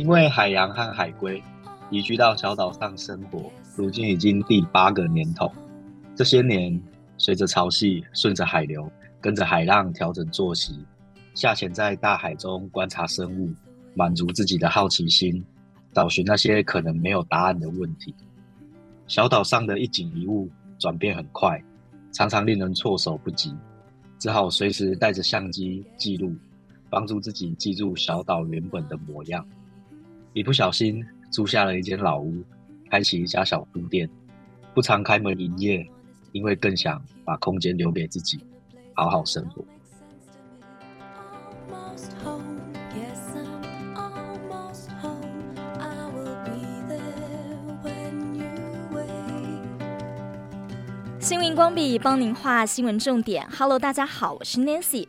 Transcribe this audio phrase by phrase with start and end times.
[0.00, 1.42] 因为海洋和海龟
[1.90, 5.52] 移居到小岛上生活，如今已经第八个年头。
[6.16, 6.80] 这些年，
[7.18, 8.90] 随着潮汐，顺着海流，
[9.20, 10.72] 跟着海浪调整作息，
[11.34, 13.52] 下潜在大海中观察生物，
[13.92, 15.44] 满足自己的好奇心，
[15.92, 18.14] 找寻那些可能没有答案的问题。
[19.06, 21.62] 小岛上的一景一物转变很快，
[22.10, 23.54] 常常令人措手不及，
[24.18, 26.34] 只好随时带着相机记录，
[26.88, 29.46] 帮助自己记住小岛原本的模样。
[30.32, 32.44] 一不小心租下了一间老屋，
[32.88, 34.08] 开启一家小书店，
[34.72, 35.84] 不常开门营业，
[36.30, 38.38] 因为更想把空间留给自己，
[38.94, 39.64] 好好生活。
[51.18, 53.44] 新闻光笔帮您画新闻重点。
[53.50, 55.08] Hello，大家好，我是 Nancy。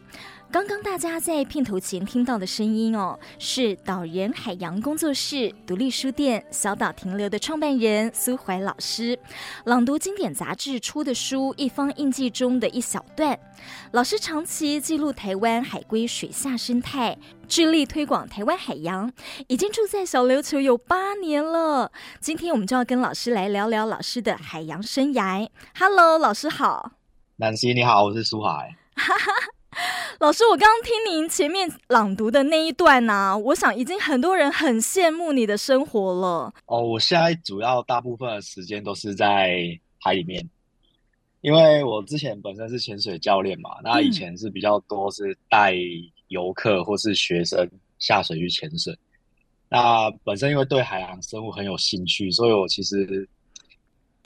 [0.52, 9.17] 刚刚大家在片头前听到的声音哦，是岛人海洋工作室独立书店小岛停留的创办人苏怀老师
[9.63, 13.39] 朗读经典杂志出的书《一方印记》中的一小段。
[13.93, 19.09] 老师长期记录台湾海龟水下生态，致力推广台湾海洋，
[19.47, 21.89] 已经住在小琉球有八年了。
[22.19, 25.47] 今天我们就要跟老师来聊聊老师的海洋生涯。
[25.80, 26.91] Hello，老师好。
[27.38, 28.75] 南希你好，我是苏怀。
[30.19, 36.53] 老师，我刚刚听您前面朗读的那一段呢、我想已经很多人很羡慕你的生活了。
[36.66, 40.47] 哦，我现在主要大部分的时间都是在海里面，
[41.39, 45.73] 因为我之前本身是潜水教练嘛，那以前是比较多是带
[46.27, 48.94] 游客或是学生下水去潜水。
[49.69, 53.27] 那本身因为对海洋生物很有兴趣，所以我其实。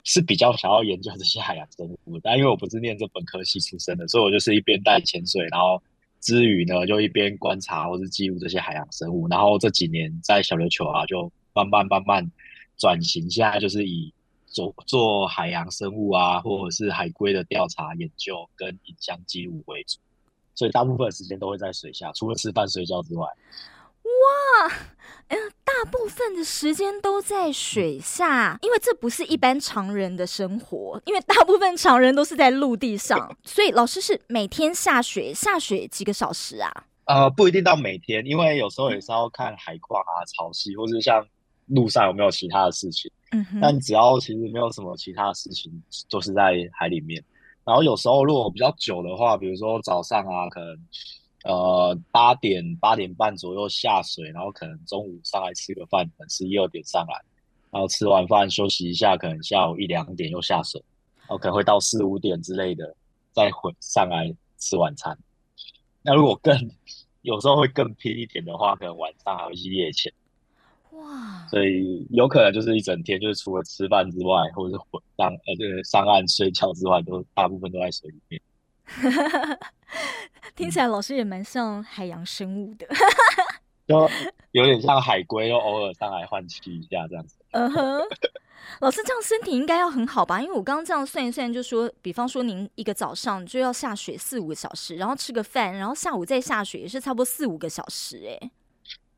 [0.08, 5.82] 是比较想要研究这些海洋生物，但因为我不是念这本科系出身的，所以我就是一边带潜水，然后
[6.20, 9.26] 之余呢，就一边观察或是记录这些海洋生物。
[9.26, 12.30] 然后这几年在小琉球啊，就慢慢慢慢
[12.78, 14.14] 转型，现在就是以
[14.46, 19.98] 做做海洋生物啊，或者是海龟的调查研究跟影像记录为主，
[20.54, 23.26] 所以大部分时间都会在水下，除了吃饭睡觉之外。
[24.06, 24.72] 哇，
[25.28, 36.72] 嗯，大部分的时间都在水下，因为这不是一般常人的生活，因为大部分常人都是在陆地上，所以老师是每天下水，下水几个小时啊？
[37.06, 41.26] 呃，不一定到每天，因为有时候也是要看海况啊、潮汐，或是像
[41.66, 43.10] 路上有没有其他的事情。
[43.32, 45.72] 嗯哼，但只要其实没有什么其他的事情，
[46.08, 47.22] 就是在海里面。
[47.64, 50.78] 然后有时候如果比较久的话，比如说早上啊，可能。
[51.46, 57.14] 呃，八点八点半左右下水，然后可能中午上来吃个饭，可能十一二点上来，
[57.70, 60.82] 然后吃完饭休息一下，可能下午一两点又下水，
[61.20, 62.94] 然后可能会到四五点之类的
[63.32, 65.16] 再回上来吃晚餐。
[66.02, 66.70] 那如果更
[67.22, 70.12] 有时候会更拼一点的话，可能晚上还会去夜潜。
[70.92, 71.46] 哇！
[71.48, 78.40] 所以有可能就是一整天，就是除了吃饭之外，或者是回上呃这个上岸睡觉之外，都大部分都在水里面。
[80.54, 82.86] 听起来老师也蛮像海洋生物的，
[83.86, 84.08] 就
[84.52, 87.36] 有点像海龟，又偶尔上来换气一下这样子。
[87.52, 88.02] 嗯哼，
[88.80, 90.40] 老师这样身体应该要很好吧？
[90.40, 98.50] 因为我刚刚这样算一算，就说，比方说您一个早上就要下水四五个小时，然后吃个饭，然后下午再下水，也是差不多四五个小时哎。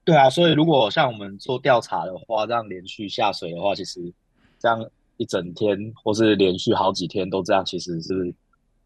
[0.04, 4.12] 对啊，所以如果像我们做调查的话，这样连续下水的话，其实
[4.58, 8.34] 这样一整天或是连续好几天都这样，其实是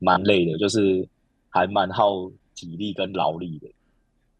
[0.02, 1.08] 蛮累的，就是
[1.48, 2.30] 还蛮耗。
[2.54, 3.66] 体力跟劳力的，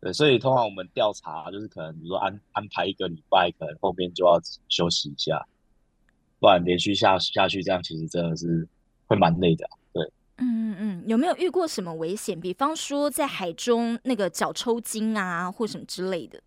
[0.01, 5.45] 对，所以通常我们调查就是可能，比如说安安排一个礼拜，可能后面就要休息一下，
[6.39, 8.69] 不然连续下下去，这样其实真的是
[9.07, 9.69] 会蛮累的。
[9.93, 10.05] 对，
[10.37, 12.39] 嗯嗯，有没有遇过什么危险？
[12.39, 16.41] 比方说在海中那个脚抽筋啊，或什么之类的？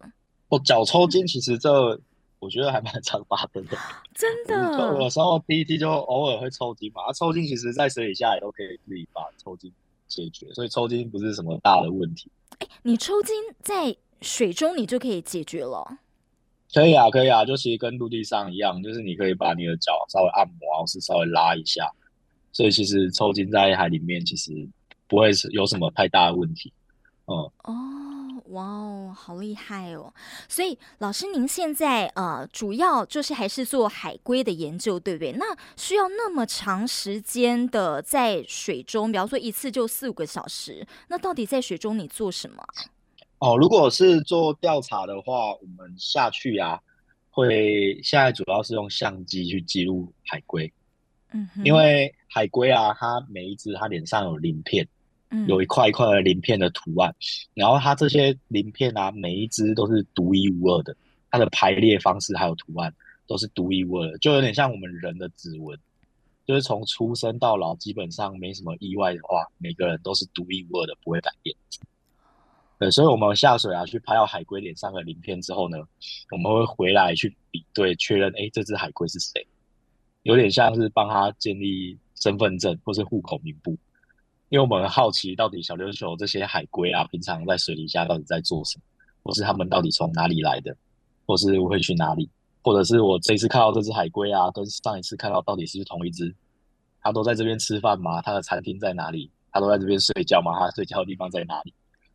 [0.48, 2.00] 哦，脚抽筋其实这
[2.46, 3.78] 我觉得还蛮常发生的，
[4.14, 5.02] 真的。
[5.02, 9.72] 有时候第一梯就偶尔会抽筋嘛，啊，抽筋其实在水底下也都可以自己把抽筋。
[10.08, 12.30] 解决，所以抽筋不是什么大的问题。
[12.60, 15.98] 哎，你抽筋在水中，你就可以解决了。
[16.72, 21.92] 可以啊，可以啊，就其实跟陆地上一样，就是你可以把你的脚稍微按摩，或是稍微拉一下。
[22.52, 24.52] 所以其实抽筋在海里面，其实
[25.08, 26.72] 不会是有什么太大的问题。
[27.26, 27.36] 嗯。
[27.64, 27.95] 哦。
[28.50, 30.14] 哇哦，好厉害哦！
[30.48, 35.32] 所以老师，您现在呃，主要就是还是做海龟的研究，对不对？
[35.34, 35.46] 那
[35.76, 42.64] 需要那么长时间的在水中，比方说一次就四五个小时，那到底在水中你做什么？
[43.40, 46.80] 哦，如果是做调查的话，我们下去啊，
[47.32, 50.72] 会现在主要是用相机去记录海龟，
[51.34, 54.88] 嗯哼，因为海龟啊，它每一只它脸上有鳞片。
[55.48, 57.14] 有一块一块的鳞片的图案，
[57.54, 60.96] 然后它这些鳞片啊，每一只都是独一无二的，
[61.30, 62.94] 它的排列方式还有图案
[63.28, 65.78] 都是独一无二的，就有点像我们人的指纹，
[66.46, 71.56] 就是从出生到老，基本上没什么意外的话，每个人都是独一无二的，不会改变。
[72.78, 75.78] 对，所以我们下水啊，去拍到海龟脸上的鳞片之后呢，
[76.32, 79.48] 我们会回来去比对确认，哎，这只海龟是谁？
[80.24, 83.78] 有点像是帮他建立身份证或是户口名簿，
[84.50, 88.84] 因为我们很好奇到底小琉球这些海龟啊，平常在水底下到底在做什么，
[89.24, 90.76] 或是他们到底从哪里来的，
[91.26, 92.30] 或是会去哪里，
[92.64, 96.34] 或者是我这次看到这只海龟啊，跟上一次看到到底是不是同一只？
[97.02, 98.22] 他都在这边吃饭吗？
[98.22, 99.32] 他的餐厅在哪里？
[99.52, 100.60] 他都在这边睡觉吗？
[100.60, 101.74] 他睡觉的地方在哪里？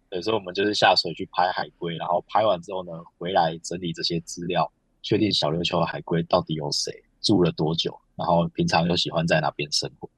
[0.08, 4.70] 对，所以我们就是下水去拍海龟，然后拍完之后呢，回来整理这些资料，
[5.02, 10.08] 确定小琉球的海龟到底有谁，住了多久，然后平常又喜欢在哪边生活。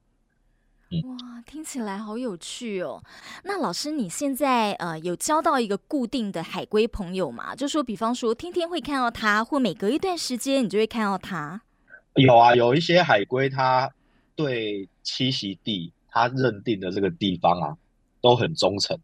[1.01, 3.01] 嗯、哇，听起来好有趣哦！
[3.43, 7.55] 那老师，你现在呃有交到一个固定的海龟朋友吗？
[7.55, 11.61] 就说比方说天天会看到他，或每隔一段时间你就会看到他。
[12.15, 13.91] 有啊，有一些海龟，它
[14.35, 17.75] 对栖息地，它认定的这个地方啊，
[18.21, 18.97] 都很忠诚。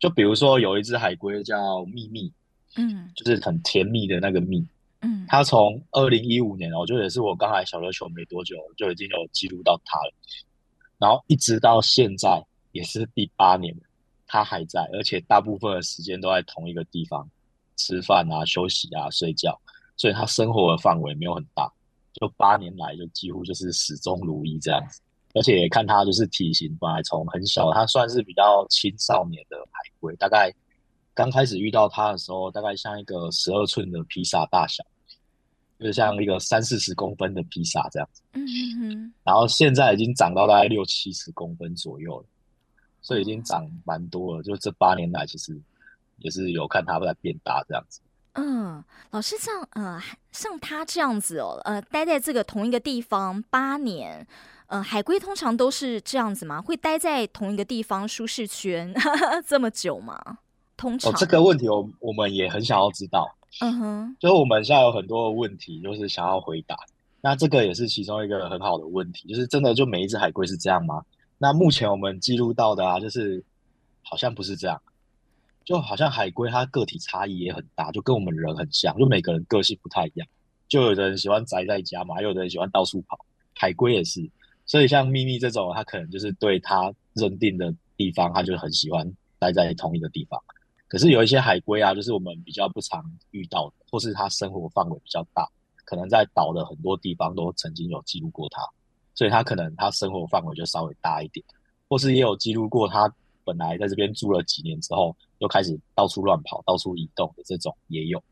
[0.00, 2.32] 就比如说有一只海龟叫秘密，
[2.76, 4.66] 嗯，就是很甜蜜的那个蜜，
[5.00, 10.12] 嗯，它从二零一五年，我觉得也是我刚来小琉球没多久，就已经有记录到它了，
[11.04, 12.42] 然后一直到现在
[12.72, 13.76] 也是第八年，
[14.26, 17.28] 它还在，而且大部分的时间都在同一个地方
[17.76, 19.60] 吃饭啊、休息啊、睡觉，
[19.98, 21.70] 所以它生活的范围没有很大，
[22.14, 25.02] 就八年来就几乎就是始终如一这样子。
[25.34, 30.16] 而且看它就是体型，本来从很小，它算是比较青少年的海龟。
[30.16, 30.50] 大概
[31.12, 34.82] 刚开始遇到它的时候，大概像一个十二寸的披萨大小，
[35.84, 38.22] 就像一个三四十公分的披萨这样子。
[38.32, 39.12] 嗯嗯嗯。
[39.22, 42.26] 然后现在已经长到大概六七十公分左右了，
[43.02, 44.42] 所以已经长蛮多了。
[44.42, 45.60] 就这八年来，其实
[46.20, 48.00] 也是有看它在变大这样子。
[48.32, 50.02] 嗯，老师像呃
[50.32, 54.26] 像他这样子哦，呃待在这个同一个地方八年。
[54.68, 56.62] 呃，海龟通常都是这样子吗？
[56.62, 58.92] 会待在同一个地方舒适圈
[59.46, 60.38] 这么久吗？
[60.78, 63.30] 通常哦，这个问题我我们也很想要知道。
[63.60, 66.76] 嗯哼，就是我们现在有很多的问题，就是想要回答。
[67.20, 71.02] 那这个也是其中一个很好的问题，就是真的就每一只海龟是这样吗？
[71.38, 73.42] 那目前我们记录到的啊，就是
[74.02, 74.80] 好像不是这样，
[75.64, 80.28] 就好像海龟它个体差异也很大，就跟我们人很像，就每个人个性不太一样。
[80.68, 83.18] 就有的人喜欢宅在家嘛，有的人喜欢到处跑，
[83.54, 84.28] 海龟也是。
[84.66, 90.42] 所以像咪咪这种，它可能就是对它认定的地方，它就很喜欢待在同一个地方。
[90.94, 95.48] 可是有一些海龟啊，就是我们比较不常遇到的，或是它生活范围比较大，
[95.84, 98.62] 可能在岛的很多地方都曾经有记录过它，
[99.14, 101.44] 所以它可能它生活范围就稍微大一点，
[101.88, 103.12] 或是也有记录过它
[103.44, 108.22] 本来在这边住了几年之后，又开始到处乱跑、到处移动的这种也有。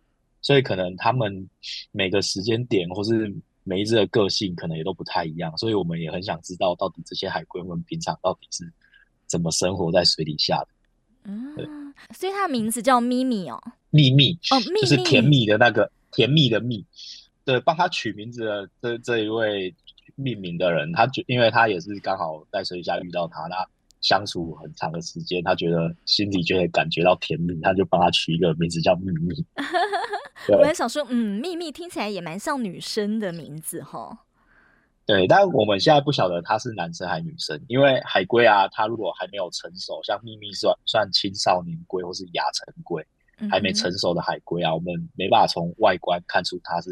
[0.40, 1.50] 所以可能他们
[1.90, 3.34] 每个时间点或是。
[3.64, 8.68] 每一只的个性可能也都不太一样，所以我们也很想知道，到底这些海龟们平常到底是
[9.28, 10.66] 怎么生活在水底下的。
[11.22, 11.54] 嗯，
[12.14, 13.60] 所以它的名字叫咪咪哦，
[13.90, 16.84] 秘密哦，秘密就是甜蜜的那个甜蜜的蜜。
[17.44, 19.74] 对，帮他取名字的这这一位
[20.14, 23.66] 命名的人，他就因为他也是刚好在水底下遇到他，那
[24.00, 29.44] 相处很长的时间，他觉得心里就会感觉到甜蜜，他就帮他取一个名字叫秘密。
[30.58, 34.20] 我也想说，嗯，秘密听起来也蛮像女生的名字哈。
[35.04, 43.04] 对，但我们现在不晓得他是男生还是女生，因为海龟啊，它如果还没有成熟，像秘密算算青少年龟或是亚成龟，
[43.50, 46.90] 还没成熟的海龟啊，嗯、我们没办法从外观看出它是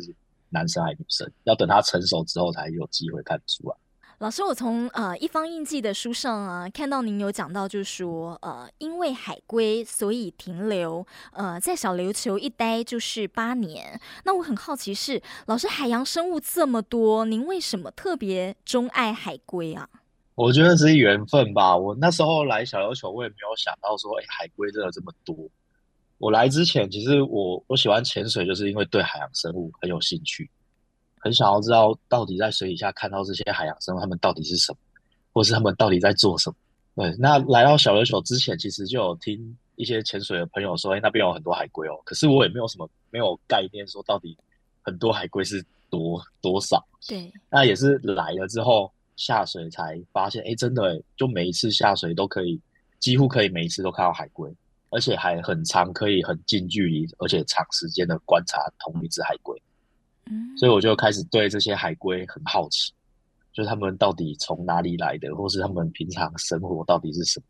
[0.49, 3.77] 男生还是女生，要等它成熟之后才有机会看出来。
[4.21, 13.99] 老师，我从呃一方印记的书上啊看到您有讲到，就是说呃因为海龟所以停留呃在小琉球一待就是八年。
[14.25, 19.89] 那我很好奇是老师，海洋生物这么多，您为什么特别钟爱海龟啊？
[20.35, 21.75] 我觉得是缘分吧。
[21.75, 25.35] 我那时候来小琉球，我也没有想到说，哎，海龟真的这么多。
[26.19, 30.51] 我来之前，其实我我喜欢潜水，就是因为对海洋生物很有兴趣。
[31.23, 34.79] 很想要知道，到底在水底下看到这些海洋生物，他们到底是什么，
[35.33, 36.57] 或是他们到底在做什么？
[36.97, 41.93] 对，那来到小琉球之前，其实就有听一些潜水的朋友说，哎，那边有很多海龟哦。
[42.05, 44.37] 可是我也没有什么没有概念，说到底
[44.83, 46.85] 很多海龟是多多少？
[47.07, 52.61] 对，那也是来了之后下水才发现，哎，真的，就每一次下水都可以，
[52.99, 54.53] 几乎可以每一次都看到海龟，
[54.91, 59.57] 而且还很长，可以很近距离，而且长时间的观察同一只海龟。
[60.57, 62.93] 所以我就开始对这些海龟很好奇，
[63.53, 67.47] 就是他们到底从哪里来的，或是他们平常生活到底是什么。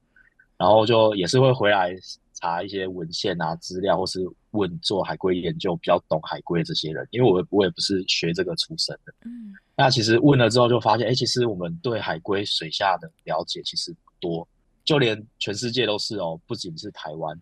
[0.57, 1.97] 然后就也是会回来
[2.35, 4.21] 查一些文献啊、资料，或是
[4.51, 9.15] 问做海龟研究比较懂海龟这些人，因为我我也不是学这个出身的。
[9.25, 14.47] 嗯，那其实问了之后就发现，哎、欸，其实我们对海龟水下的了解其实不多，
[14.85, 17.41] 就连全世界都是哦，不仅是台湾，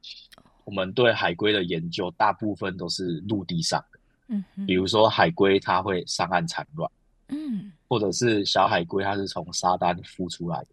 [0.63, 3.98] 我们对海龟的研究大部分都是陆地上的。
[4.29, 6.91] 嗯，比如说海龟它会上岸产卵，
[7.29, 10.69] 嗯，或者是小海龟它是从沙滩孵出来的。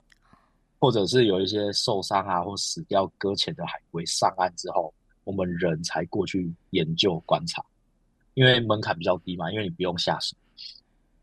[0.77, 4.93] 或者是有一些受伤啊或死掉搁浅的海龟上岸之后，
[5.23, 7.63] 我们人才过去研究观察，
[8.35, 10.37] 因为门槛比较低嘛，因为你不用下水，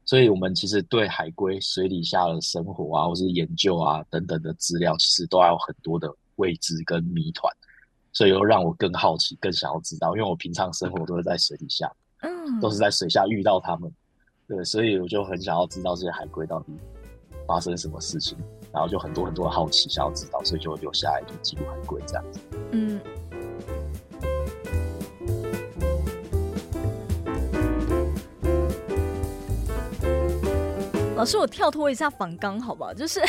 [0.04, 7.54] 所以我们其实对海龟水底下的生活啊，或是研究啊等等的资料，其实都还有很多的未知跟谜团，
[8.12, 13.92] 所以又让我更好奇，更想要知道，因为我平常生活都是在水底下，嗯，都是在水下遇到他们，
[14.48, 16.72] 对，所以我就很想要知道这些海龟到底
[17.46, 18.36] 发生什么事情。
[18.72, 22.40] 然后就很多很多的好奇想要知道，所以就留下来就记录海龟这样子。
[22.70, 22.98] 嗯。
[31.14, 32.94] 老师，我跳脱一下反纲好不好？
[32.94, 33.20] 就是，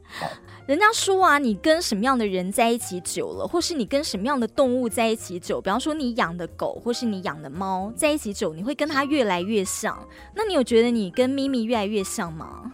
[0.66, 9.98] 人家说啊，你跟什么样的人在一起久了，或是你跟什么样的动物在一起久，比方说你养的狗或是你养的猫在一起久，你会跟它越来越像。
[10.34, 12.72] 那你有觉得你跟咪咪越来越像吗？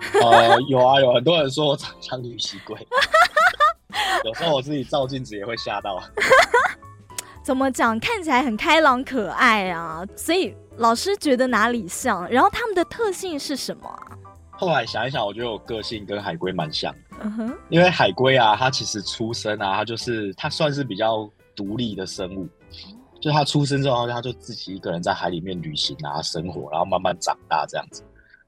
[0.22, 2.76] 呃，有啊，有很多人说我长像绿蠵龟，
[4.24, 5.98] 有时候我自己照镜子也会吓到。
[7.42, 7.98] 怎么讲？
[8.00, 12.28] 看起来很开朗可爱啊，所以老师觉得哪里像？
[12.30, 14.16] 然后他们的特性是什么啊？
[14.52, 17.09] 后来想一想，我觉得我个性跟海龟蛮像的。
[17.68, 22.48] 因为海龟啊，它其实出生啊，它就是它算是比较独立的生物，
[23.20, 28.02] 就它出生之后，它就自己一个人在海里面旅行啊，生活，然后慢慢长大这样子，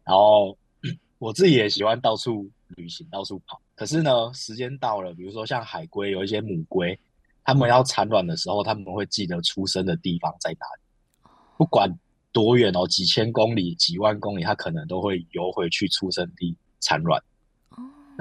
[0.05, 0.57] 然后。
[1.23, 3.63] 我自己也喜欢到处旅行，到处跑。
[3.77, 6.99] 可是呢，时间到了，比如说像海龟，有一些母龟，
[7.45, 11.89] 它们要产卵的时候，它们会记得出生的地方在哪里，不管
[12.33, 17.23] 多远哦，几千公里、几万公里，它可能都会游回去出生地产卵。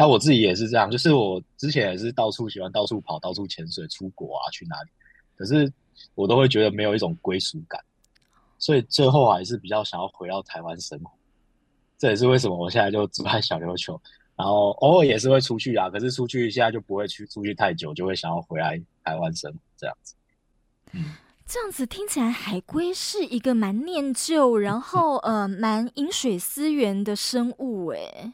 [0.02, 4.90] 那我自己也是这样，就是我之前也是到处喜欢到处跑，到处潜水、出国啊，去哪里。
[5.36, 5.72] 可是
[6.16, 7.80] 我都会觉得没有一种归属感，
[8.58, 11.12] 所以最后还是比较想要回到台湾生活。
[12.00, 14.02] 这也是为什么我现在就住在小琉球，
[14.36, 20.16] 然后偶尔也是会出去啊，可是出去现在就不会去出去太久，就会想要回来台湾生活这样子。
[20.94, 21.14] 嗯，
[21.46, 28.34] 这样子听起来海龟是一个蛮念旧，然后呃蛮饮水思源的生物哎。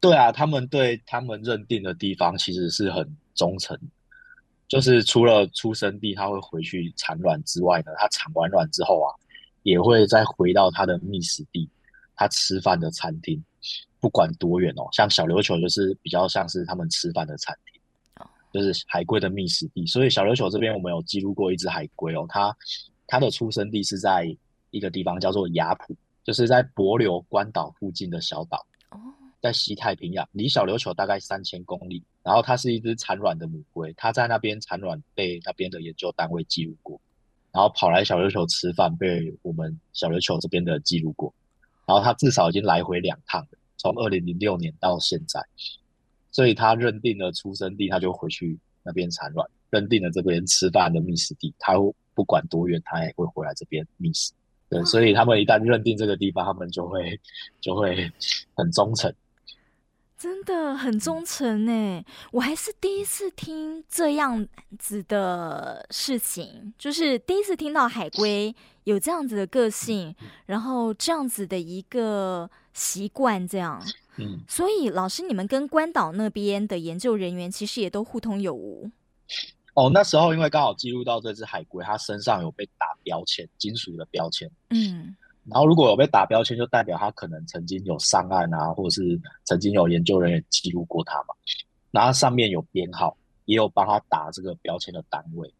[0.00, 3.78] 对啊，他们对他们认定的地方其实是很忠诚，
[4.68, 9.08] 就是除了出生地他会回去产卵之外呢，他产完卵之后啊，
[9.62, 11.68] 也会再回到他的觅食地。
[12.18, 13.44] 他吃饭的餐厅，
[14.00, 19.86] 不管多远哦，像小琉球就是比较像是他们吃饭的餐厅，就是海龟的觅食地。
[19.86, 22.56] 所以小琉球这边我们有记录过一只海龟哦，它
[23.06, 24.34] 它的出生地是在
[24.70, 28.64] 一个地方叫做雅浦，就是在帛琉关岛附近的小岛，
[29.46, 32.02] 在西太平洋，离小琉球大概三千公里。
[32.24, 37.00] 然后它是一只产卵的母龟，它在那边产卵被那边的研究单位记录过，
[37.52, 41.32] 然后跑来小琉球吃饭被我们小琉球这边的记录过。
[41.86, 45.40] 然后它至少已经来回两趟了，从二零零六年到现在，
[46.32, 51.74] 所以它认定了出生地，它就回去那边产卵；认定了这边吃饭的觅食地，它
[52.12, 54.32] 不管多远，它也会回来这边觅食。
[54.68, 57.20] 对，所以他们一旦认定这个地方，他们就会
[57.60, 58.10] 就会
[58.56, 59.14] 很忠诚。
[60.18, 68.54] 真的很忠诚呢，我还是第一次听这样子的事情，就是第一次听到海龟
[68.84, 70.14] 有这样子的个性，
[70.46, 73.82] 然后这样子的一个习惯，这样。
[74.16, 78.90] 嗯，所以老师，你们跟关岛那边的研究人员其实也都互通有无。
[79.74, 84.50] 哦，那时候因为刚好记录到这只海龟，它身上有被打标签，金属的标签。
[84.70, 85.14] 嗯。
[85.48, 91.34] 然后如果有被打标签，就代表他可能曾经有上岸啊，或者是曾经有研究人员记录过他嘛。
[91.90, 95.52] 然后上面有编号，也有帮他打这个标签的单位。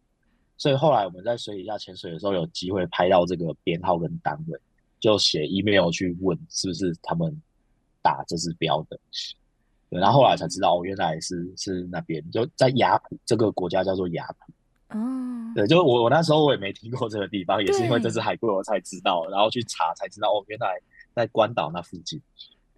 [0.59, 4.59] 所以后来我们在水底下潜水的时候，有机会拍到这个编号跟单位，
[4.99, 7.41] 就写 email 去问是不是他们
[8.03, 8.99] 打这支标的。
[9.89, 14.53] 然后后来才知道，哦，原来是是那边就在雅普这个国家叫做雅普。
[14.91, 14.99] 哦，
[15.55, 20.79] 对，就我我那时候我也没听过这个地方，也是因为这只海龟我才知道，然后去查才知道哦，原来
[21.15, 22.21] 在关岛那附近。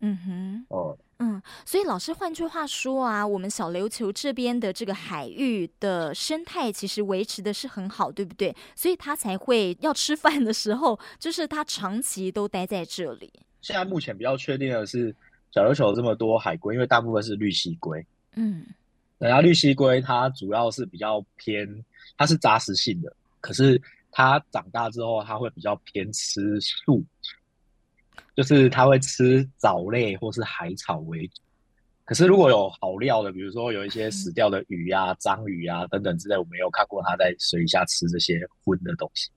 [0.00, 8.54] 嗯哼，哦，嗯，所以老师换句话说啊，我们小琉球这边的这个海域的生态其实维持的是很好，对不对？
[8.76, 13.32] 所以它才会要吃饭的时候，就是它长期都待在这里。
[13.60, 15.12] 现在目前比较确定的是，
[15.50, 18.06] 小琉球这么多海龟，因为大部分是绿蜥龟。
[18.36, 18.64] 嗯。
[19.18, 21.84] 然后绿蜥龟它主要是比较偏，
[22.16, 27.04] 它是杂食性的，可是它长大之后，它会比较偏吃素，
[28.34, 31.42] 就是它会吃藻类或是海草为主。
[32.04, 39.28] 可是如果有好料的，比如说有一些死掉的鱼啊、 章鱼啊等等之类，我没有看过它在水下吃这些荤的东西。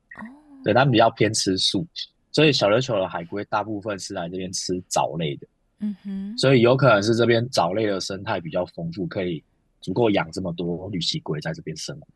[0.63, 1.85] 对，它比较偏吃素，
[2.31, 5.47] 所以小琉球的海龟大部分是来这边吃藻类的。
[5.79, 9.43] 嗯哼，所以有可能是这边藻类的生态比较丰富，可以。
[9.83, 12.07] 足够养这么多绿鳍龟在这边生活，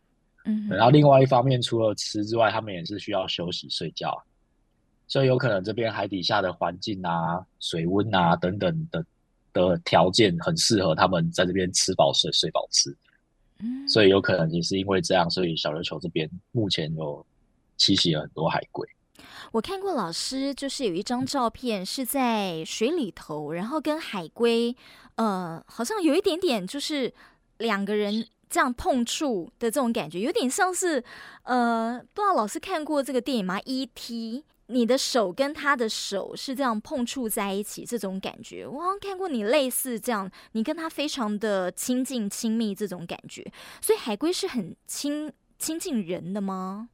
[0.48, 4.16] 嗯，然后另外一方面，除了吃之外，他们也是需要休息睡觉，
[5.08, 9.04] 所以有可能这边海底下的环境啊、水温啊等等的
[9.54, 12.96] 的条件很适合他们在这边吃饱睡、睡饱吃，
[13.58, 17.26] 嗯，所以有可能也是因为这样，所以小琉球这边目前有
[17.80, 18.88] 栖息了很多海龟。
[19.52, 24.76] 我看过老师，就是有一张照片是在水里头，然后跟海龟，
[25.16, 27.12] 呃，好像有一点点就是。
[27.60, 31.04] 两个人这样碰触的这种感觉，有点像是，
[31.44, 34.44] 呃，不知道老师看过这个电影吗？E.T.
[34.68, 43.46] 你的手跟他的手是这样碰触在一起，这种感觉，我好像看过你类似这样，你跟他非常的亲近亲密这种感觉。
[43.80, 46.90] 所以海龟是很亲亲近人的吗？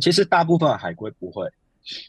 [0.00, 1.44] 其实大部分海龟不会，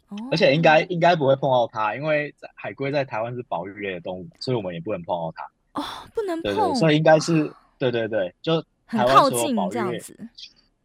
[0.10, 5.82] 哦、而且应该应该不会碰到它，因为海龟在台湾是保育类的动物，所以我们也不能碰到它。
[5.82, 7.52] 哦，不能碰，对对，所以应该是。
[7.80, 10.02] 对对对，就台湾所有保育类，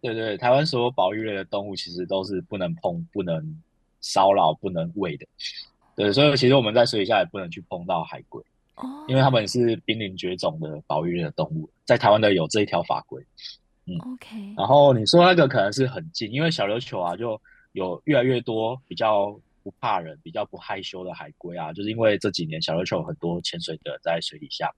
[0.03, 3.43] 对对，台湾所有保育类的动物其实都是不能碰、不能
[4.03, 5.27] 骚扰、不能喂的。
[5.97, 8.43] 对，所以其实我们在水底下也不能去碰到海龟，
[8.75, 13.25] 哦，因为他们是濒临绝种的保育类的动物，在台湾的有这一条法规。
[13.87, 14.55] 嗯，OK。
[14.57, 17.41] 然后你说那个可能是很近，因为小琉球啊，就
[17.73, 24.71] 有越来越多比较不怕人、比较不害羞的海龟啊，就是因为这几年小琉球有很多潜水的在水底下。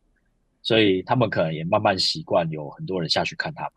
[0.67, 3.73] 所以他们可能也慢慢习惯有很多人下去看他们，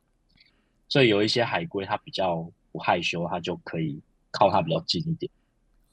[0.87, 5.31] 所以有一些海龟它比较不害羞，它就可以靠它比较近一点。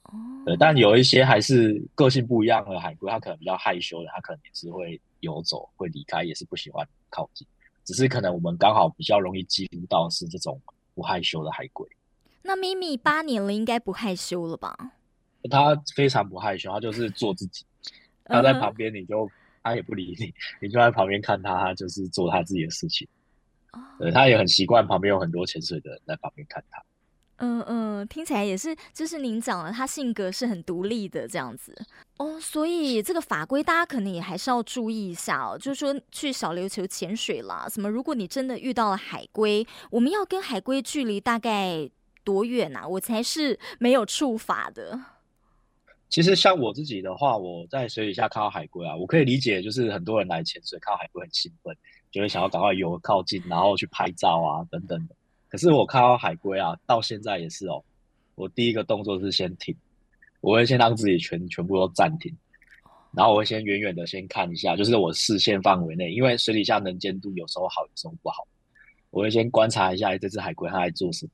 [0.05, 7.47] 哦，对，但有一些还是个性不一样的海龟，它可能比较害羞的，它可能也是会游走、会离开，也是不喜欢靠近。
[7.85, 10.59] 只是可能我们刚好比较容易记录到是这种
[10.95, 11.87] 不害羞的海龟。
[12.41, 14.93] 那咪咪八年了，应该不害羞了吧？
[15.51, 17.67] 它非常不害羞，它就是做自己。
[18.25, 19.31] 它在旁边，你就。
[19.67, 23.07] 他也不理你，你就在旁边看他，他就是做他自己的事情。
[23.73, 26.81] 哦，对，他也很习惯旁边有很多潜水的人在旁边看他。
[27.39, 31.77] 嗯嗯，听起来也是，就是您讲了，他性格是很独立的这样子。
[32.17, 35.59] 哦，所以这个法规大家可能也还是要注意一下哦。
[35.59, 37.91] 就是说去小琉球潜水啦，什么？
[37.91, 41.91] 如果你真的遇到了海龟，我们要跟海龟距离大概
[42.23, 42.87] 多远啊？
[42.87, 44.99] 我才是没有触法的。
[46.09, 51.77] 其实像我自己的话，我在水底下看到海龟啊，我可以理解，就是很多人来潜水看到海龟很兴奋，
[52.13, 55.17] 就会想要赶快游靠近，然后去拍照啊等等的。
[55.49, 57.85] 可是我看到海龟啊，到现在也是哦，
[58.37, 59.75] 我第一个动作是先停，
[60.41, 62.35] 我会先让自己全全部都暂停，
[63.13, 68.47] 然后我会先远远的先看一下，就是我视线范围内，因为水底下能见度有时候好，有时候不好，
[69.11, 71.31] 我会先观察一下这只海龟它在做什么，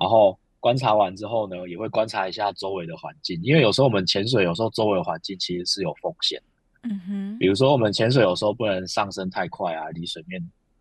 [0.00, 0.38] 然后。
[0.60, 6.42] 观察完之后呢，也会观察一下周围的环境，因为有时候我们潜水，有时候周围的环境其实是有风险。
[6.82, 10.40] 嗯哼，比如说我们潜水有时候不能上升太快啊，离水面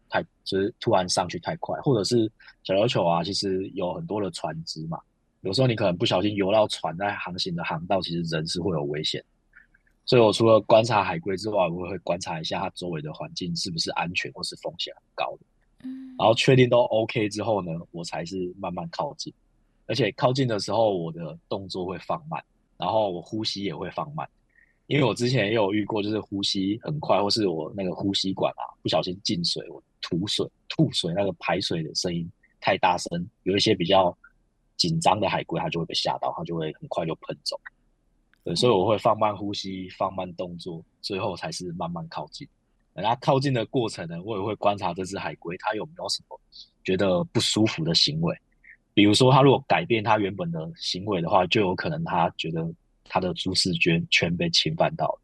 [0.09, 2.31] 太就是突然上去太快，或者是
[2.63, 4.99] 小琉球啊，其实有很多的船只嘛，
[5.41, 9.23] 有时候你可能不小心游到船在航行的航道，其实人是会有危险。
[10.05, 15.45] 所以我除了观察海龟之外，我会观察一下它周围的环境是不是安全或是风险很高的。
[15.83, 19.33] 嗯，然后确定都 OK 之后呢，我才是慢慢靠近。
[19.87, 22.43] 而且靠近的时候，我的动作会放慢，
[22.77, 24.27] 然后我呼吸也会放慢，
[24.87, 34.15] 因为我之前也有遇过，就是呼吸很快，或是我那个呼吸管啊不小心进水，我吐水、吐水那个排水的声音太大声，有一些比较
[34.77, 37.59] 紧张的海龟，它就会被吓到，它就会很快就喷走。
[38.43, 42.47] 对，所以我会放慢呼吸，放慢动作，最后才是慢慢靠近。
[42.93, 46.39] 等它靠近的过程呢，我也会观察这只海龟，它有没有什么
[46.83, 48.37] 觉得不舒服的行为。
[48.95, 52.65] 比如说，他如果改变他原本的行为的话，就有可能他觉得
[53.03, 55.19] 他的舒适圈全被侵犯到了。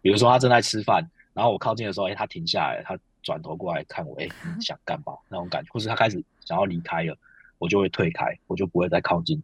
[0.00, 5.12] 比如说，他正在吃饭，然后我靠近的时候，哎，他停下来，他转头过来看我，哎，你 想干嘛？
[5.28, 7.14] 那种感觉，或是他开始想要离开了，
[7.58, 9.40] 我就会退开，我就不会再靠近，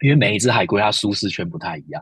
[0.00, 2.00] 因为每一只海龟它舒适圈不太一样。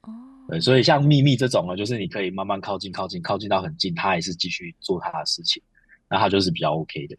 [0.00, 0.10] 哦，
[0.48, 5.62] 对，所以像秘密这种呢，就是你可以慢慢靠近，靠近，靠近到很近，它还是继续做它的事情，
[6.08, 7.16] 那它就是比较 OK 的。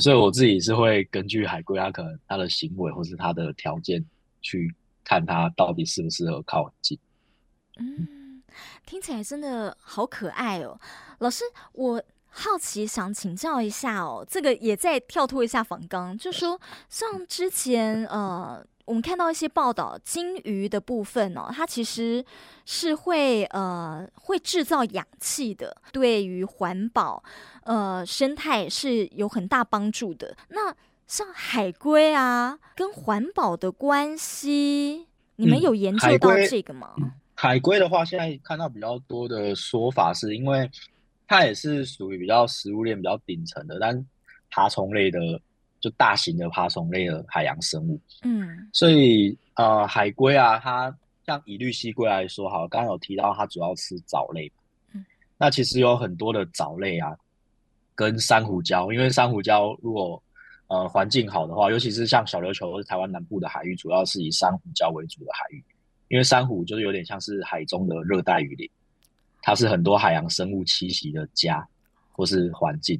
[0.00, 4.04] 所以我自己是会根据海龟它可能它的行为或是它的条件
[4.40, 6.98] 去看它到底适不适合靠近。
[7.78, 8.42] 嗯，
[8.86, 10.78] 听起来真的好可爱哦，
[11.18, 18.66] 老师，我好奇想请教一下哦，这个也再跳脱一下仿纲，就说像之前呃。
[18.86, 22.24] 我们看到一些报道，鲸鱼的部分哦，它其实
[22.66, 27.24] 是会呃会制造氧气的，对于环保
[27.62, 30.36] 呃生态是有很大帮助的。
[30.48, 30.74] 那
[31.06, 36.94] 像海龟啊，跟环保的关系，你们有研究到这个吗？
[36.98, 40.70] 嗯、海龟的话，现在看到比较多的说法，是因为
[41.26, 44.06] 它也是属于比较食物链比较顶层的，但
[44.50, 45.18] 爬虫类的。
[45.84, 54.50] 就大型的爬虫类的海洋生物，嗯，所以呃，海龟啊，它像以绿蠵龟来说，好，刚刚有提到它主要吃藻类，
[54.94, 55.04] 嗯，
[55.36, 57.14] 那其实有很多的藻类啊，
[57.94, 60.22] 跟珊瑚礁，因为珊瑚礁如果
[60.68, 65.62] 呃环境好的话，尤其是像小琉球或是台湾南部的海域，主要是以珊瑚礁为主的海域，
[66.08, 68.66] 因为珊瑚就是有点像是海中的热带雨林，
[69.42, 71.68] 它是很多海洋生物栖息的家
[72.10, 72.98] 或是环境。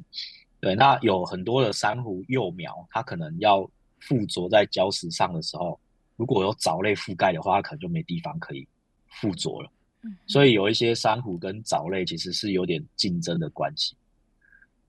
[0.65, 5.79] 对，那有很多的珊瑚幼苗，它可能要附着在礁石上的时候，
[6.15, 8.67] 如果有藻类覆盖的话，它可能就没地方可以
[9.07, 9.69] 附着了。
[10.01, 13.95] 嗯，所以有一些珊瑚跟藻类其实是有点竞争的关系。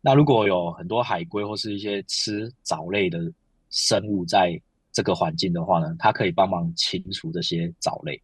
[0.01, 3.31] 那如果有很多海龟或是一些吃藻类的
[3.69, 4.59] 生物在
[4.93, 8.19] 这个环境的话呢，它可以帮忙清除这些藻类。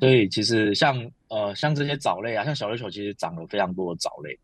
[0.00, 4.34] 所以其实像呃像这些藻类啊，像小琉球其实长了非常多的藻类。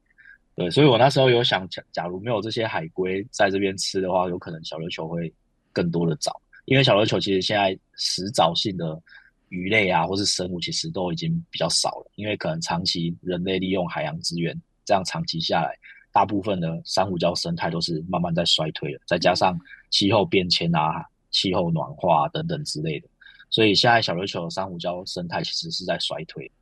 [0.60, 5.32] 对，所以我那时候有想，假假如没有这些海龟在这边吃的话，有可能小琉球会
[5.72, 9.02] 更多的藻，因为小琉球其实现在食藻性的
[9.48, 15.74] 鱼类啊，或是生物，其实都已经比较少了，因为可能长期人类利用海洋资源，这样长期下来，
[16.12, 23.08] 大部分的珊瑚礁生态都是慢慢在衰退了，再加上气候变迁啊、气候暖化等等之类的，
[23.48, 26.52] 所以现在小琉球的珊瑚礁生态其实是在衰退。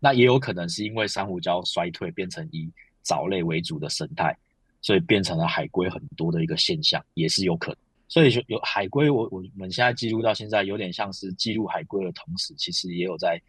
[0.00, 2.68] 那也有可能是因为珊瑚礁衰退变成一。
[3.04, 4.36] 藻类为主的生态，
[4.80, 7.78] 所以变成了海龟很多的一个现象，也是有可能。
[8.08, 13.40] 所以就有海龟，我我们现在记录到现在，有点像是记录海龟的同时，其实也有在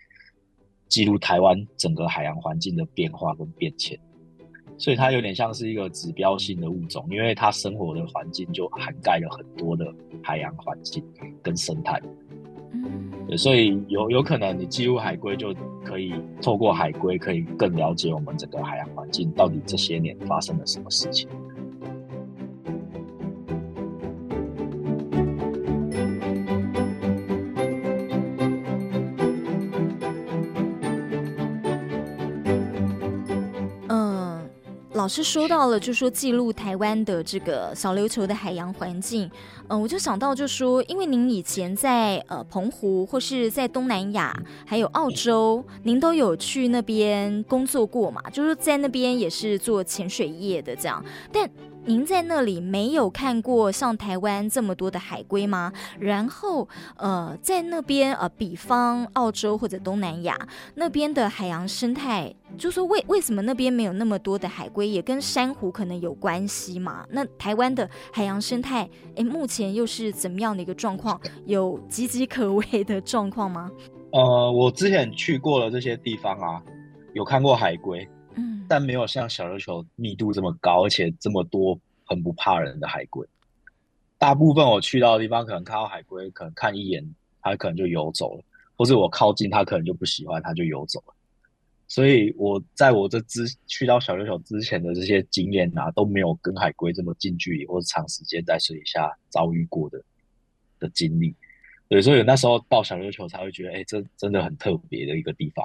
[0.87, 3.99] 记录台湾整个海洋环境的变化跟变迁。
[4.77, 11.03] 所以它有点像是一个指标性的物种，因为它生活的环境就涵盖了很多的海洋环境
[11.41, 12.01] 跟生态。
[13.27, 21.27] 对，所以有有可能你进入海龟，就可以透过海龟，可以更了解我们整个海洋环境到底这些年发生了什么事情。
[35.05, 39.29] 老师说到了，就说记录台湾的这个小琉球的海洋环境，
[39.67, 51.47] 嗯、我就想到就说，因为您以前在呃澎湖或是在东南亚，还有澳洲，您都有去那边工作过嘛，就是在那边也是做潜水业的这样，但。
[51.87, 55.71] 您在那里没有看过像台湾这么多的海龟吗？
[55.99, 56.67] 然后，
[56.97, 60.35] 呃，在那边呃，比方澳洲或者东南亚
[60.73, 67.05] 那边的海洋生态，就说为为什么那边没有那么多的海龟，也跟珊瑚可能有关系嘛？
[67.11, 71.21] 那台湾的海洋生态，诶，目前又是怎么样的一个状况？
[71.45, 73.69] 有岌岌可危的状况吗？
[74.11, 76.63] 呃，我之前去过了这些地方啊，
[77.13, 78.07] 有看过海龟。
[78.67, 83.25] 但没有像小琉球密度这么高，而且这么多很不怕人的海龟。
[84.17, 87.05] 大部分我去到的地方，可能看到海龟，可能看一眼，
[87.41, 88.43] 它可能就游走了；
[88.75, 91.13] 或是我靠近它，可能就不喜欢，它就游走了。
[91.87, 100.01] 所以我在我这之去到小琉球之前的这些经验啊，都没有跟海龟这么近距离或者长时间在水下遭遇过的
[100.79, 101.35] 的经历。
[101.87, 105.63] 对，所以那时候到小琉球才会觉得，哎，这真的很特别的一个地方，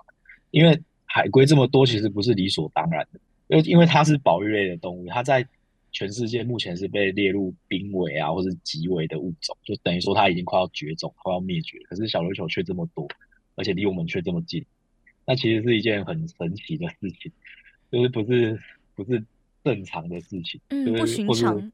[0.50, 0.80] 因为。
[1.12, 3.18] 海龟这么多，其实不是理所当然的，
[3.48, 5.44] 因为因为它是保育类的动物，它在
[5.90, 11.80] 全世界目前是被列入濒危啊，或是极危的物种，就等于说它已经快要绝种、快要灭绝。
[11.80, 13.08] 可是小琉球却这么多，
[13.56, 14.64] 而且离我们却这么近，
[15.26, 17.32] 那其实是一件很神奇的事情，
[17.90, 18.56] 就是不是
[18.94, 19.24] 不是
[19.64, 21.72] 正常的事情，嗯，就是、不寻常，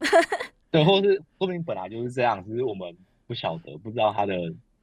[0.71, 2.97] 对，或是说明本来就是这样，只是我们
[3.27, 4.35] 不晓得，不知道它的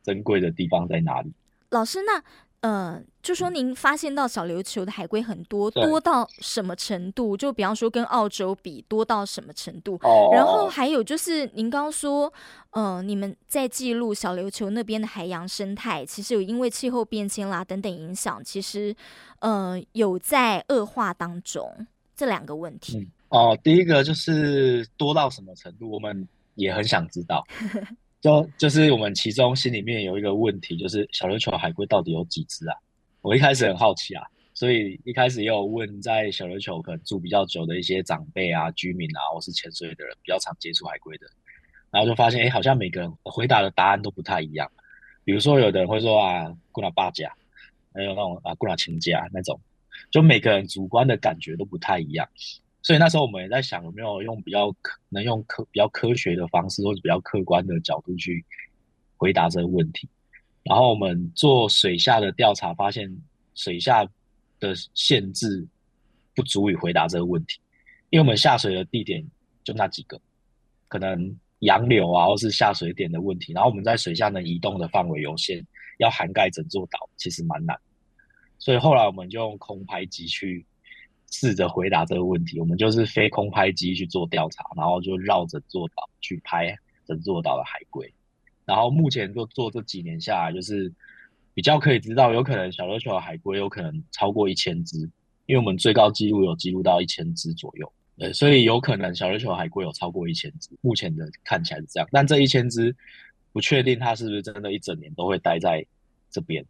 [0.04, 1.32] 珍贵的地方在哪里。
[1.72, 2.24] 老师，那。
[2.64, 7.36] 呃，就说您发现到小琉球的海龟很多，多到什么程度？
[7.36, 9.96] 就比方说跟澳洲比，多到什么程度？
[10.02, 10.30] 哦。
[10.32, 12.32] 然后还有就是您刚刚说，
[12.70, 18.96] 呃，你们在记录小琉球那边的海洋生态，其实有因为气候变迁啦等等影响，其实
[19.40, 21.86] 呃有在恶化当中。
[22.16, 22.98] 这两个问题。
[22.98, 23.12] 嗯。
[23.28, 27.44] 哦，第一个就是多到什么程度，我们也很想知道。
[28.24, 32.76] 就就是我们其中心里面有一个问题，就是小琉球海龟到底有几只啊？
[33.22, 41.28] 我一开始很好奇啊，所以一开始也有问在小琉球可能住比较久的一些长辈啊、居民啊，或是潜水的人比较常接触海龟的，
[41.92, 44.72] 然后就发现，哎、好像每个人回答的答案都不太一样。
[45.26, 47.30] 比如说，有的人会说啊，过来八甲，
[47.94, 49.60] 还有那种啊，过来亲家那种，
[50.10, 52.26] 就每个人主观的感觉都不太一样。
[52.84, 58.46] 所以那时候我们也在想，有没有用比较可能用科比较科学的方式，或者比较客观的角度去
[59.16, 60.08] 回答这个问题。
[60.64, 63.10] 然后我们做水下的调查，发现
[63.56, 64.06] 水下
[64.60, 65.66] 的限制
[66.36, 67.60] 不足以回答这个问题，
[68.10, 69.26] 因为我们下水的地点
[69.64, 70.20] 就那几个，
[70.90, 73.54] 可能洋流啊，或是下水点的问题。
[73.54, 75.66] 然后我们在水下能移动的范围有限，
[76.00, 77.78] 要涵盖整座岛，其实蛮难。
[78.60, 80.66] 所以后来我们就用空拍机去
[81.34, 82.60] 试着回答这个问题。
[82.60, 86.74] 我们就是飞空拍机去做调查，然后就绕着座岛去拍
[87.08, 88.14] 整座岛的海龟。
[88.66, 90.94] 然后目前就做这几年下来，就是
[91.54, 95.00] 比较可以知道，有可能小琉球海龟有可能超过一千只，
[95.48, 100.70] 因为我们最高纪录有记录到一千只左右，呃，所以有可能小琉球海龟有超过一千只。
[100.82, 102.96] 目前的看起来是这样，但这一千只
[103.52, 105.86] 不确定它是不是真的一整年都会待在
[106.32, 106.64] 这边，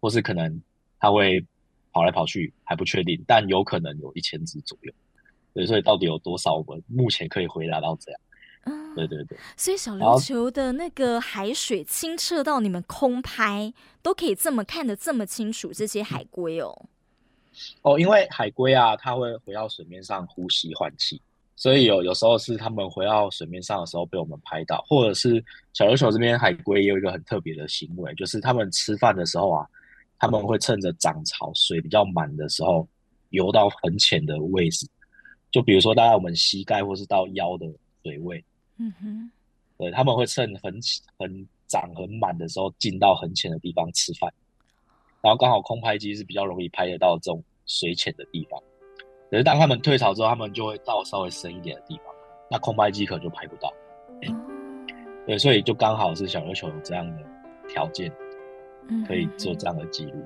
[0.00, 0.62] 或是可能
[1.00, 1.44] 它会
[1.92, 4.92] 跑来跑去还不确定，但有可能有一千只左右，
[5.54, 8.20] 对，所以到底有多少，我们目前可以回答到这样。
[8.64, 16.86] 嗯，对对对，所以小琉球的那个海水清澈到你们空拍都可以这么看得这么清楚这些海龟哦。
[17.82, 21.20] 哦，因为海龟啊，它会回到水面上呼吸换气，
[21.56, 29.66] 所以有有时候是他们回到水面上的时候被我们拍到，或者是小琉球这边海龟也有一个很特别的行为，就是他们吃饭的时候啊，
[30.22, 32.86] 他们会趁着涨潮水比较满的时候
[33.30, 34.86] 游到很浅的位置，
[35.50, 37.66] 就比如说大概我们膝盖或是到腰的
[38.04, 38.42] 水位。
[38.78, 39.30] 嗯哼，
[39.76, 40.72] 对，他们会趁很
[41.18, 44.32] 很涨很满的时候进到很浅的地方吃饭，
[45.20, 48.62] 然后刚好空拍机是比较容易拍得到这种水浅的地方。
[49.28, 52.14] 可是当他们退潮之后，他们就会到稍微深一点的地方，
[52.48, 53.72] 那空拍机可能就拍不到。
[55.26, 57.24] 对，所以就刚好是小琉球有这样的
[57.68, 58.12] 条件，
[59.06, 60.24] 可以做这样的记录。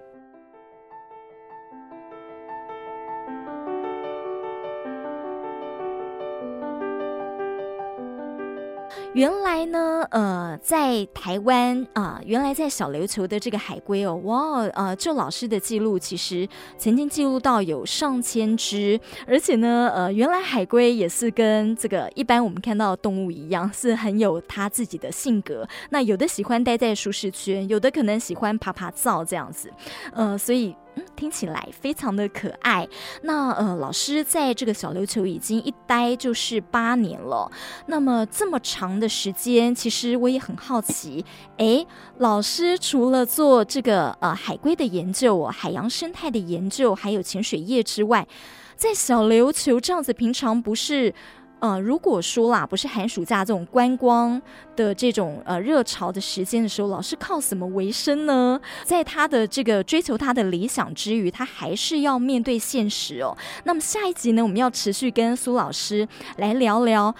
[9.16, 25.66] 原来呢，呃，在台湾啊、原来在小琉球的这个海龟哦，哇，呃，就老师的记录，其实曾经记录到有上千只，而且呢，呃，原来海龟也是跟这个一般我们看到的动物一样，是很有它自己的性格。
[25.88, 29.72] 那有的喜欢待在舒适圈，有的可能喜欢爬爬灶这样子，
[30.12, 30.76] 呃，所以。
[30.96, 32.88] 嗯，听起来非常的可爱。
[33.22, 37.50] 那呃，老师在这个小琉球已经一待就是八年了。
[37.86, 41.24] 那么这么长的时间，其实我也很好奇。
[41.58, 41.86] 诶，
[42.18, 48.26] 老师除了做这个呃海龟的研究、海洋生态的研究，还有潜水业之外，
[48.74, 51.14] 在小琉球这样子，平常不是？
[51.58, 54.40] 呃，如果说啦，不是寒暑假这种观光
[54.76, 58.60] 的这种呃热潮的时间的时候，老师靠什么为生呢？
[58.84, 63.36] 在他的这个追求他的理想之余，他还是要面对现实哦。
[63.64, 67.14] 那么下一集呢，我们要持续跟苏老师来聊聊。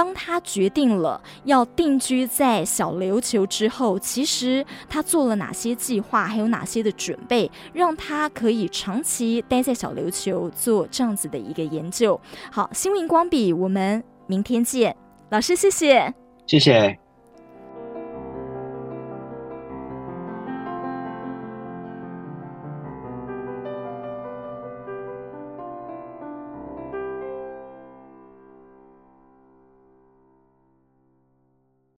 [0.00, 12.18] 当他决定了要定居在小琉球之后，其实他做了哪些计划，还有哪些的准备，让他可以长期待在小琉球做这样子的一个研究。
[12.50, 14.96] 好，新闻荧光笔，我们明天见，
[15.28, 16.14] 老师谢谢，
[16.46, 16.99] 谢谢。